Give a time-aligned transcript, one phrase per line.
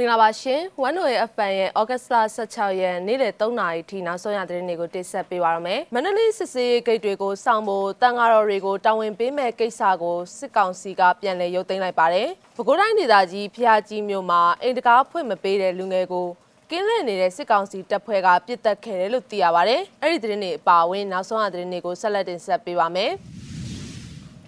[0.00, 2.06] မင်္ဂလာပါရှင်။ One Way FM ရဲ့ August
[2.38, 16.26] 16ရက်နေ့လယ်3နာရီထိနောက်ဆုံးရသတင်းတွေကိုတင်ဆက်ပေးပါရမယ်။မန္တလေးစစ်စေးဂိတ်တွေကိုစောင့်ဖို့တန်ဃာတော်တွေကိုတာဝန်ပေးမဲ့ကိစ္စကိုစစ်ကောင်စီကပြန်လည်ရုပ်သိမ်းလိုက်ပါတယ်။ပဲခူးတိုင်းဒေသကြီးဖျားကြီးမြို့မှာအိမ်တကားဖွင့်မပေးတဲ့လူငယ်ကို
[16.70, 23.12] ကင်းလန့်နေတဲ့စစ်ကောင်စီတပ်ဖွဲ့ကပြစ်တက်ခဲ့တယ်လို့သိရပါတယ်။အဲ့ဒီသတင်းတွေအပါအဝင်နောက်ဆုံးရသတင်းတွေကိုဆက်လက်တင်ဆက်ပေးပါမယ်။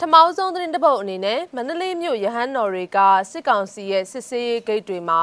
[0.02, 2.98] ထမောင်းဆုံးသတင်းတစ်ပုတ်အနေနဲ့မန္တလေးမြို့ရဟန်းတော်တွေက
[3.30, 5.20] စစ်ကောင်စီရဲ့စစ်ဆေးရေးဂိတ်တွေမှာ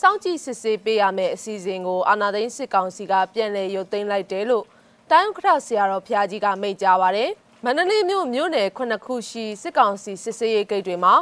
[0.00, 4.64] စောင့်ကြည့်စစ်ဆေးပေးရမယ့်အစီအစဉ်ကိုအာဏာသိမ်းစစ်ကောင်စီကပြန်လည်ရုပ်သိမ်းလိုက်တယ်လို့
[5.10, 7.30] တိုင်းဥက္ကဋ္ဌဆရာတော်ဖျားကြီးကမိန့်ကြားပါတယ်။
[7.64, 11.14] မန္တလေးမြို့မြို့နယ်ခုနှစ်ခုရှိစစ်ကောင်စီစစ်ဆေးရေးဂိတ်တွေမှာ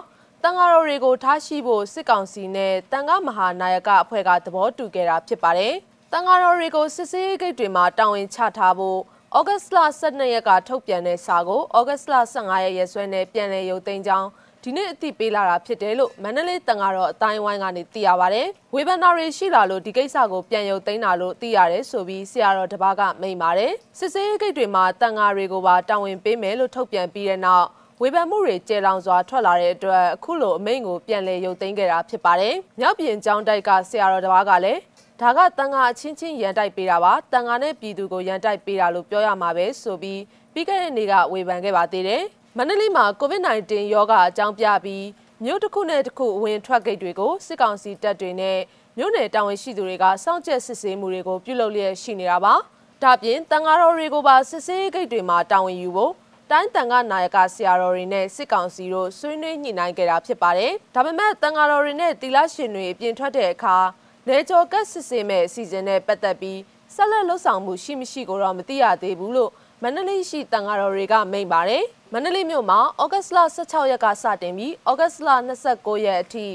[0.42, 5.74] တန်ဃာတော်တွေကိုထားရှိဖို့စစ်ကောင်စီနဲ့တန်ဃာမဟာနာယကအဖွဲ့ကသဘောတူခဲ့တာဖြစ်ပါတယ်။
[6.12, 9.00] တန်ဃာတော်တွေကိုစစ်ဆေးရေးဂိတ်တွေမှာတာဝန်ချထားဖို့
[9.36, 14.28] ဩဂတ်စ်လ12ရက်ကထုတ်ပြန်တဲ့စာကိုဩဂတ်စ်လ15ရက်ရက်စွဲနဲ့ပြန်လည်ရုပ်သိမ်းကြောင်း
[14.62, 18.42] ဒီနေ့အသိပေးလာတာဖြစ်တယ်လို့မန္တလေးတန်ကတော့အတိုင်းဝိုင်းကနေသိရပါဗျ။
[18.74, 27.66] ဝေဘန်နာတွေရှိလာလို့ဒီကိစ္စကိုပြန်ရုပ်သိမ်းတာလို့သိရတယ်ဆိုပြီးဆရာတော်တပါးကမိန့်ပါတယ်။စစ်စေးဂိတ်တွေမှာတန်ဃာတွေကိုပါတာဝန်ပေးမယ်လို့ထုတ်ပြန်ပြီးတဲ့နောက်
[28.02, 34.80] ဝေဖန်မှုတွေကျေလောင်စွာထွက်လာတဲ့အတွက်အခုလိုအမိန့်ကိုပြန်လည်ရုပ်သိမ်းခဲ့တာဖြစ်ပါတယ်။မြောက်ပြင်ကျောင်းတိုက်ကဆရာတော်တပါးကလည်း
[35.22, 40.20] ဒါကတန်ဃာအချင်းချင်းရန်တိုက်ပေးတာပါတန်ဃာနဲ့ပြည်သူကိုရန်တိုက်ပေးတာလို့ပြောရမှာပဲဆိုပြီး
[40.52, 42.22] ပြီးခဲ့တဲ့နေ့ကဝေဖန်ခဲ့ပါသေးတယ်
[42.56, 45.04] မန္တလေးမှာ COVID-19 ရောဂါအကြောင်းပြပြီး
[45.44, 48.58] မြို့တစ်ခုနဲ့တစ်ခုအဝင်ထွက်ဂိတ်တွေကိုစစ်ကောင်စီတပ်တွေနဲ့
[48.98, 52.54] မြို့နယ်တာဝန်ရှိသူတွေကစောင့်ကြပ်စစ်ဆေးမှုတွေကိုပြုလုပ်လျက်ရှိနေတာပါ
[53.02, 56.12] ဒါပြင်တန်ဃာတော်တွေကိုပါစစ်ဆေးဂိတ်တွေမှာတာဝန်ယူဖို့
[56.50, 63.76] တိုင်းတန်ခါနာယကဆရာတော်တွေနဲ့စစ်ကောင်စီတို့ဆွေးနွေးညှိနှိုင်းခဲ့တာဖြစ်ပါတယ်။ဒါပေမဲ့တန်ဃာတော်တွေနဲ့တီလာရှင်တွေအပြင်ထွက်တဲ့အခါ
[64.30, 66.60] လေကျော်ကတ်စစ်ဆေးမဲ့အစီအစဉ်နဲ့ပတ်သက်ပြီး
[66.94, 69.50] ဆက်လက်လှုပ်ဆောင်မှုရှိမရှိကိုတော့မသိရသေးဘူးလို့
[69.82, 75.28] မန္တလေးရှိတန်ဃာတော်တွေကမိန့်ပါတယ်မန္တလေးမြို့မှာဩဂတ်စ်လ16ရက်ကစတင်ပြီးဩဂတ်စ်လ
[75.68, 76.46] 29ရက်အထိ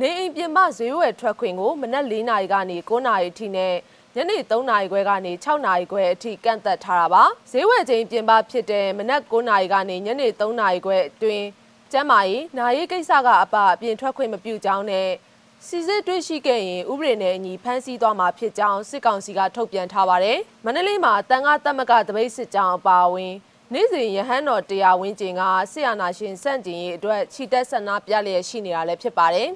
[0.00, 3.74] နေအိမ်ပြင်ပဈေးဝယ်ထွက်ခွင့်ကိုမနက်4နာရီကနေ9နာရီအထိနဲ့
[4.16, 7.22] ညနေ3နာရီခွဲကနေ6နာရီခွဲအထိကန့်သက်ထားတာပါ
[7.52, 11.46] ဈေးဝယ်ချိန်ပြင်ပဖြစ်တဲ့မနက်9နာရီကနေညနေ3နာရီခွဲအတွင်း
[11.92, 15.08] ကျမ်းမာရေးနာရေးကိစ္စကအပအပြင်ထွက်ခွင့်မပြုကြောင်းနဲ့
[15.66, 23.34] စီစစ်တွေ့ရှိခဲ့ရင်ဥပဒေနဲ့အညီဖမ်းဆီးသွားမှာဖြစ်ကြောင်းစစ်ကောင်စီကထုတ်ပြန်ထားပါတယ်။မန္တလေးမှာတန်ခါတက်မကတပိတ်စစ်ကြောင်းအပါအဝင်
[23.72, 29.48] နေ့စဉ်ရဟန်းတော်တရားဝင်းကျင်ကဆရာနာရှင်စန့်ကျင်ရေးအတွက်ခြိတက်ဆန္ဒပြလျက်ရှိနေတာလည်းဖြစ်ပါတယ်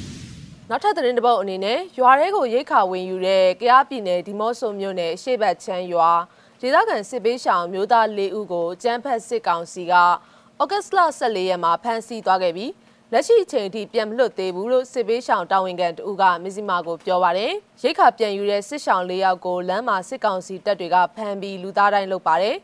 [0.70, 6.10] ။နောက်ထပ်သတင်းတစ်ပုဒ်အနေနဲ့ရွာထဲကိုရိတ်ခါဝင်ယူတဲ့ကရားပြည်နယ်ဒီမော့ဆိုမြို့နယ်ရှေ့ဘက်ချမ်းရွာ
[6.60, 9.94] ဒေသခံစစ်ပေးရှောင်မျိုးသား၄ဦးကိုကျန်းဖက်စစ်ကောင်စီက
[10.60, 12.70] ဩဂတ်စ်လ14ရက်မှာဖမ်းဆီးသွားခဲ့ပြီး
[13.14, 17.52] လက်ရှိအချိန်ထိပြန်မလွတ်သေးဘူးလို့စစ်ပေးရှောင်တာဝန်ခံတူကမစ္စည်းမာကိုပြောပါတယ်
[17.82, 22.56] ရိတ်ခါပြန်ယူတဲ့စစ်ရှောင်၄ယောက်ကိုလမ်းမှာစစ်ကောင်စီတပ်တွေကဖမ်းပြီးလူသားတိုင်းလုပ်ပါတယ်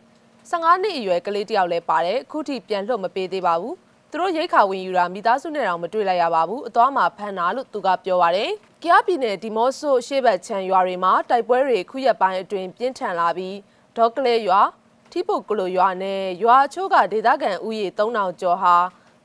[0.51, 3.75] 15နှစ်အရွယ်ကလေးတယောက်လည်းပါတယ်အခုထိပြန်လွတ်မပေးသေးပါဘူး
[4.11, 8.51] သူတို့ရိတ်ခါဝင်ယူတာမိသားစုနဲ့တောင်မတွေ့လိုက်ရပါဘူးအသွားမှာဖမ်းတာလို့သူကပြောပါတယ်။
[8.83, 13.57] ကြားပြည်နယ်ဒီမော့ဆိုရှေ့ဘက်ချမ်းရွာတွေမှာတိုက်ပွဲတွေခုရက်ပိုင်းအတွင်းပြင်းထန်လာပြီး
[13.97, 14.61] ဒေါကလေးရွာ
[15.13, 18.77] ထိပုတ်ကလိုရွာနဲ့ရွာအချို့ကဒေသခံဥယျာဉ်3000ကျော်ဟာ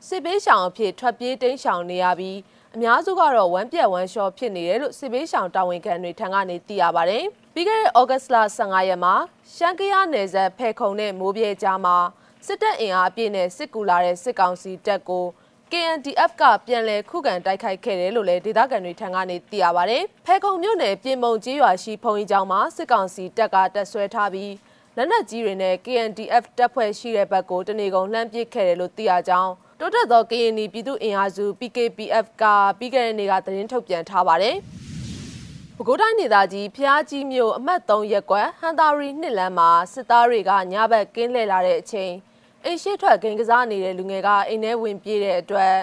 [0.07, 2.37] စစ်ပေးရှောင်အဖြစ်ထွက်ပြေးတိမ်းရှောင်နေရပြီး
[2.75, 9.13] အများစုကတော့ဝမ်းပြက်ဝမ်းလျှောဖြစ်နေတယ်လို့စစ်ပေးရှောင်တာဝန်ခံတွေထံကနေသိရပါတယ်။ပြီးခဲ့တဲ့ဩဂတ်စ်လ15ရက်မှာ
[9.55, 11.97] ရှမ်းကရနယ်စပ်ဖဲခုံနဲ့မိုးပြဲကြားမှာ
[12.45, 15.25] စစ်တပ်အင်အားအပြည့်နဲ့စစ်ကူလာတဲ့စစ်ကောင်စီတပ်ကို
[15.71, 24.53] KNDF ကပြန်လည်ခုခံတိုက်ခိုက်ခဲ့တယ်လို့လည်းဒေသခံတွေထံကနေသိရပါတယ်။ဖဲခုံမြို့နယ်ပြင်မုံကြီးရွာရှိဖုံကြီးကျောင်းမှာစစ်ကောင်စီတပ်ကတပ်ဆွဲထားပြီး
[24.97, 32.43] လက်နက်ကြီးတွေနဲ့ KNDF တပ်ဖွဲ့ရှိတဲ့ဘက်ကိုတနေကုန်လှမ်းပစ်ခဲ့တယ်လို့သိရကြောင်း တိုးတက်သောကရင်ပြည်သူ့အင်အားစု PKPF က
[32.79, 34.55] ပြီးခဲ့တဲ့နေ့ကသတင်းထုတ်ပြန်ထားပါတယ်။
[35.77, 42.13] ပဲခူးတိုင်းဒေသကြီးဖျားကြီးမြို့အမှတ်3ရပ်ကွက်ဟန်တာရီနှစ်လမ်းမှာစစ်သားတွေကညဘက်ကင်းလှည့်လာတဲ့အချိန်
[42.63, 45.73] အိမ်ရှိထွက်ဂိမ်းကစားနေတဲ့လူငယ်ကအိမ်ထဲဝင်ပြေးတဲ့အတွက်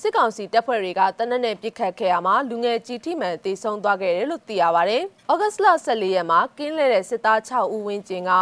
[0.00, 4.98] စစ်ကောင်စီတပ်ဖွဲ့တွေကတနက်နဲ့ပစ်ခတ်ခဲ့ရမှာလူငယ်ကြီးထိမှန်တေဆုံးသွားခဲ့တယ်လို့သိရပါဗျ။
[5.30, 8.32] ဩဂတ်စ်လ14ရက်မှာကင်းလှည့်တဲ့စစ်သား6ဦးဝန်းကျင်က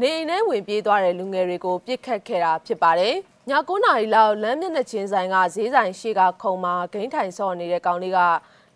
[0.00, 3.16] နေအိမ်ထဲဝင်ပြေးသွားတဲ့လူငယ်တွေကိုပစ်ခတ်ခဲ့တာဖြစ်ပါတယ်။
[3.50, 8.18] ည9နာရီလောက်လမ်းမျက်နှာချင်းဆိုင်ကဈေးဆိုင်ရှိကခုံမှာဂိမ်းထိုင်ဆော့နေတဲ့ကောင်လေးက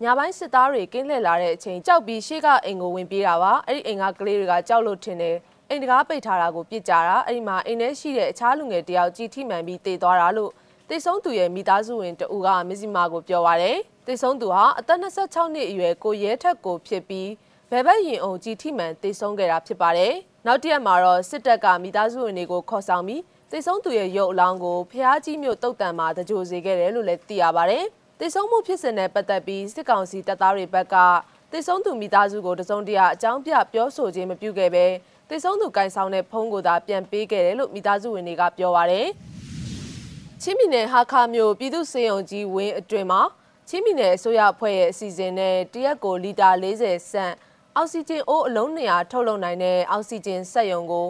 [0.02, 5.36] ညပိုင်းစစ်သားတွေကင်းလှည့်လာတဲ့အချိန်ကြောက်ပြီးရှေ့ကအိမ်ကိုဝင်ပြေးတာပါအဲ့ဒီအိမ်ကကလေးတွေကကြောက်လို့ထင်တယ်
[5.68, 10.50] အိမ်တကားပိတ်ထားတာကိုပြစ်ကြတာအဲ့ဒီမှာအိမ်ထဲရှိတဲ့အခြားလူငယ်တယောက်ကြည်ထိမှန်ပြီးတေသွားတာလို့
[10.88, 13.76] တေဆုံးသူရဲ့မိသားစုဝင်တဦးကမစ္စည်းမာကိုပြောပါတယ်
[14.06, 17.30] တေဆုံးသူဟာအသက်26နှစ်အရွယ်ကိုရဲထက်ကိုဖြစ်ပြီး
[17.70, 20.14] ဘယ်ဘက်ရင်အောင်ကြည်ထိမှန်တေဆုံးခဲ့တာဖြစ်ပါတယ်
[20.46, 23.20] နောက်တရက်မှာတော့စစ်တပ်ကမိသားစုဝင်တွေကိုခေါ်ဆောင်ပြီး
[23.52, 27.78] သေဆုံးသူရဲ့ရုပ်အလောင်းကိုဖျားကြီးမြို့တုတ်တန်မှာတကြိုစေခဲ့တယ်လို့လည်းသိရပါဗျ။
[28.20, 30.96] သေဆုံးမှုဖြစ်စဉ်နဲ့ပတ်သက်ပြီးစစ်ကောင်စီတပ်သားတွေဘက်က
[31.52, 34.86] သေဆုံးသူမိသားစုကိုတစုံတရာအကြောင်းပြပြောဆိုခြင်းမပြုခဲ့ပဲ
[35.28, 39.02] သေဆုံးသူကင်ဆောင်တဲ့ဖုန်းကိုသာပြန်ပေးခဲ့တယ်လို့မိသားစုဝင်တွေကပြောပါဗျ။
[40.42, 43.20] ချင်းပြည်နယ်ဟာခါမြို့ပြည်သူ့စေယုံကြီးဝင်းအတွင်မှာ
[43.68, 47.34] ချင်းမီနယ်အစိုးရအဖွဲ့ရဲ့အစီအစဉ်နဲ့တရက်ကိုလီတာ40ဆန့်
[47.76, 51.06] အောက်ဆီဂျင်အိုးအလုံး200ထုတ်လုပ်နိုင်တဲ့အောက်ဆီဂျင်စက်ရုံကို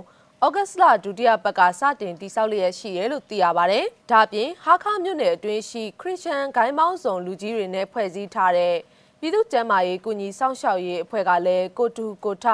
[0.47, 3.81] ဩဂတ်စ်လဒုတိယပတ်ကစတင်တိစောက်လျက်ရှိတယ်လို့သိရပါဗျ။
[4.11, 8.77] ဒါပြင်ဟာခါမြို့နယ်အတွင်းရှိခရစ်ယာန်ဂိုင်းမောင်းဆောင်လူကြီးတွေနဲ့ဖွဲ့စည်းထားတဲ့
[9.21, 12.47] ပြည်သူ့ကျန်းမာရေးကုညီစောင့်ရှောက်ရေးအဖွဲ့ကလည်းကိုတူကိုထ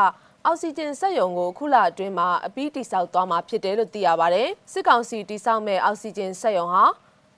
[0.44, 6.84] အောက်ဆီဂျင်စက်ရုံကိုခုလအတွင်းမှာအပြီးတိစောက်သွားမှာဖြစ်တယ်လို့သိရပါဗျ။စစ်ကောင်စီတိစောက်မဲ့အောက်ဆီဂျင်စက်ရုံဟာ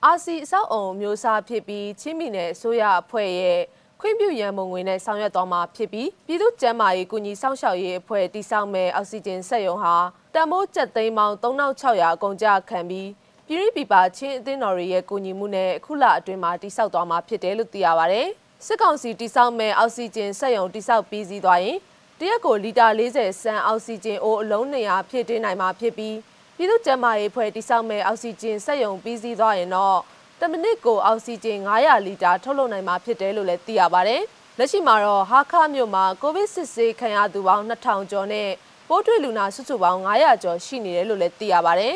[0.05, 3.61] အာစီအဆောက်အုံမျိုးစားဖြစ်ပြီးချင်းမီနယ်အစိုးရအဖွဲ့ရဲ့
[4.01, 9.95] ခွင့်ပြုရန်ပုံငွေနဲ့ဆောင်ရွက်သွားမှာဖြစ်ပြီးပြည်သူ့ကျန်းမာရေးကုညီစောင့်ရှောက်ရေးအဖွဲ့တိစောက်မဲ့အောက်ဆီဂျင်စက်ရုံဟာ
[10.35, 13.09] တန်မိုးကျပ်သိန်းပေါင်း3600အကုန်ကြခံပြီး
[13.47, 18.23] ပြည်ရိပီပါချင်းအသင်းတော်တွေရဲ့ကုညီမှုနဲ့အခုလအတွင်းမှာတိစောက်သွားမှာဖြစ်တယ်လို့သိရပါဗျ။
[18.67, 21.79] စစ်ကောင်စီတိစောက်မဲ့အောက်ဆီဂျင်စက်ရုံတိစောက်ပြီးစီးသွားရင်
[22.19, 26.17] တရက်ကိုလီတာ40ဆန်အောက်ဆီဂျင်အိုးအလုံး200ဖြည့်တင်းနိုင်မှာဖြစ်ပြီး
[26.57, 30.01] ပြည်သူ့ကျန်းမာရေးဖွဲ့တိစောက်မဲ့အောက်ဆီဂျင်စက်ရုံပြီးစီးသွားရင်တော့
[30.41, 34.17] တမိနစ်ကိုအောက်ဆီဂျင်900လီတာထုတ်လုပ်နိုင်မှာဖြစ်တယ်လို့လည်းသိရပါဗျ။
[34.59, 38.49] လက်ရှိမှာတော့ဟာခမြို့မှာကိုဗစ်စစ်ဆေးခံရသူပေါင်း2000ကျော်နဲ့
[38.89, 41.89] ပိုးတွေ့လူနာစုစုပေါင်း900ကျော်ရှိနေတယ်လို့လည်းသိရပါဗျ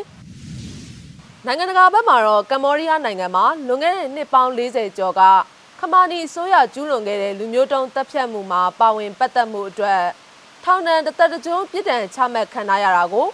[1.46, 5.22] ။နိုင်ငံတကာဘက်မှာတော့ကမ္ဘောဒီးယားနိုင်ငံမှာလွန်ခဲ့တဲ့နှစ်ပေါင်း40ကျော်က
[5.80, 10.02] ခမာနီအစိုးရကျူးလွန်ခဲ့တဲ့လူမျိုးတုံးတပ်ဖြတ်မှုမှာပါဝင်ပတ်သက်မှုအတွက်
[10.64, 13.26] ထောင်ဒဏ်တစ်သက်တကြိုးပြစ်ဒဏ်ချမှတ်ခံရတာကို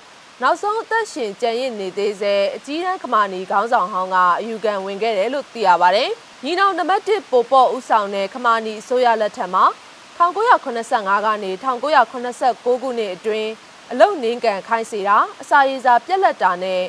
[0.42, 6.10] နောက်ဆုံးအသက်ရှင်ကြံ့ရစ်နေသေးစေအကြီးတန်းခမာနီခေါင်းဆောင်ဟောင်းကအယူခံဝင်ခဲ့တယ်လို့သိရပါတယ်။
[6.44, 9.64] ညီနောင်နံပါတ်1ပိုပေါ့ဦးဆောင်တဲ့ခမာနီအစိုးရလက်ထက်မှာ
[10.18, 13.50] 1985ကနေ1989ခုနှစ်အတွင်း
[13.92, 16.82] အလုံနှင်းကန်ခိုင်းစေတာအစာရေစာပြက်လက်တာနဲ့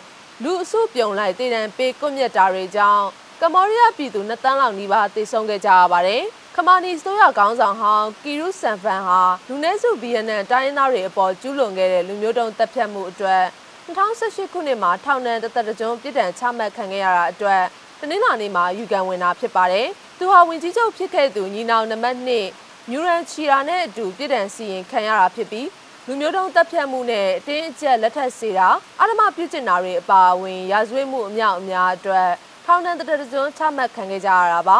[0.44, 3.06] လူအစုပြုံလိုက်တည်တံပေးကွမြက်တာတွေကြောင့်
[3.42, 6.24] ကမ္ဘောဒီးယားပြည်သူနှစ်တန်းလောက်နီးပါးသေဆုံးခဲ့ကြရပါတယ်။
[6.60, 13.44] ခမာနီဆိုရခေါင်းဆောင်ဟောင်းကီရုဆန်ဖန်ဟာလူနည်းစုဗီယက်နမ်တိုင်းရင်းသားတွေအပေါ်ကျူးလွန်ခဲ့တဲ့လူမျိုးတုံးတပ်ဖြတ်မှုအတွက်
[13.88, 17.64] 2018ခုနှစ်မှာထောင်ဒဏ်တစ်သက်တကြုံပြစ်ဒဏ်ချမှတ်ခံခဲ့ရတာအတွက်
[18.00, 19.88] တနင်္လာနေ့မှာယူကန်ဝင်တာဖြစ်ပါတယ်။
[20.20, 22.18] သူဟာဝင်ကြီးချုပ်ဖြစ်ခဲ့သူညီနောင်နံပါတ်
[22.54, 25.68] 1မြူရန်ချီရာနဲ့အတူပြစ်ဒဏ်စီရင်ခံရတာဖြစ်ပြီး
[26.08, 28.70] လူမျိုးတုံးတပ်ဖြတ်မှုနဲ့အတင်းအကျပ်လက်ထပ်စေတာ
[29.02, 32.30] အဓမ္မပြုကျင့်တာတွေအပါအဝင်ရာဇဝတ်မှုအမြောက်အများအတွက်
[32.66, 34.80] ထောင်ဒဏ်တရတွန်းချမှတ်ခံခဲ့ကြရတာပါ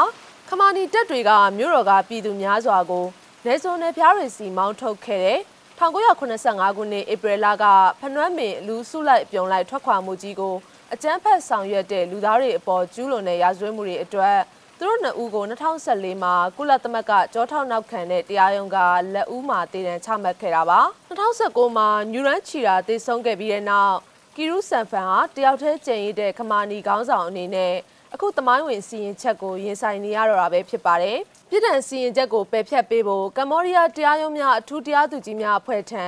[0.52, 3.06] ခမာနီတက်တွေကမြို့တော်ကပြည်သူများစွာကို
[3.46, 5.40] နေစုံနယ်ဖျားတွေစီမောင်းထုတ်ခဲ့တဲ့
[5.80, 7.66] 1985ခုနှစ်ဧပြီလက
[8.00, 10.56] ဖနွမ်းပင်လူစုလိုက်ပြုံလိုက်ထွက်ခွာမှုကြီးကို
[10.94, 14.38] အကြမ်းဖက်ဆောင်ရွက်တဲ့လူသားတွေအပေါ်ကျူးလွန်တဲ့ရာဇဝတ်မှုတွေအတွက်
[14.78, 18.78] သူတို့နှစ်ဦးကို2014မှာကုလသမဂ္ဂကြောထောက်နောက်ခံတဲ့တရားရုံးက
[19.14, 20.80] လက်ဦးမှာတည်တံချမှတ်ခဲ့တာပါ
[21.10, 23.96] 2019မှာညူရန်ချီရာတည်ဆုံးခဲ့ပြီးတဲ့နောက်
[24.36, 27.76] ကီရုဆန်ဖန်ဟာတယောက်တည်းကျင်ရတဲ့ခမာနီခေါင်းဆောင်အနေနဲ့
[28.14, 31.18] အခုသမိုင်းဝင်စီရင်ချက်ကိုရင်ဆိုင်နေရတော့တာပဲဖြစ်ပါတယ်။
[31.50, 36.06] ပြည်ထောင်စီရင်ချက်ကိုပယ်ဖျက်ပေးဖို့ကမ္ဘောဒီးယားတရားရုံးများအထူးတရားသူကြီးများအဖွဲ့ထံ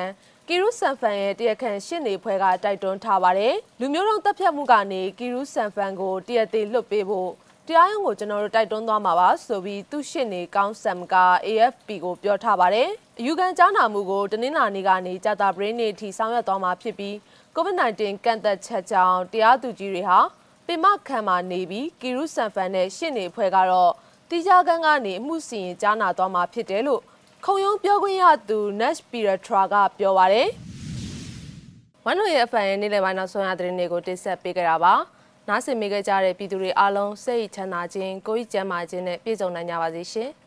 [0.48, 7.32] ကီရုဆန်ဖန်ရဲ့တရားခံရှင်းနေဖွဲ့ကတိုက်တွန်းထားပါတယ်။လူမျိုးတုံးတပ်ဖြတ်မှုကနေကီရုဆန်ဖန်ကိုတရားသေးလွတ်ပေးဖို့
[7.68, 11.16] တရားရုံးကိုကျွန်တော်တို့တိုက်တွန်းသွားမှာပါဆိုပြီးသူရှင်းနေကောင်းဆမ်က
[11.48, 17.16] AFP ကိုပြောထားပါတယ်။အယူခံကြားနာမှုကိုတနင်္လာနေ့ကနေကြာတာပရင်းနေ့ထိဆောင်ရွက်သွားမှာဖြစ်ပြီး
[17.56, 20.20] COVID-19 ကန့်သက်ချက်ကြောင့်တရားသူကြီးတွေဟာ
[20.70, 23.92] ပင်မခံမှာနေပြီးကီရုဆန်ဖန်နဲ့ရှင့်နေဖွဲ့ကတော့
[24.30, 27.02] တီဂျာကန်ကနေအမှုစီရင်ကြားနာသွားမှာဖြစ်တယ်လို့
[27.46, 30.48] ခုံရုံးပြောခွင့်ရသူ Nash Piratra ကပြောပါတယ်။
[32.06, 34.94] ဝန်လို့ရဲ့အဖန်ရဲ့နေ့လယ်ပိုင်းနောက်ဆုံးရသတင်းတွေကိုတင်ဆက်ပေးကြတာပါ။
[35.48, 40.30] နားဆင်မိခဲ့ကြတဲ့ပြည်သူတွေအားလုံးစိတ်ချမ်းသာခြင်းကိုယ်ကျန်းမာခြင်းနဲ့ပြည့်စုံနိုင်ကြပါစေရှင်။